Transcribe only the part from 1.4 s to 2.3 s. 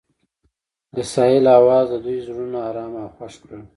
اواز د دوی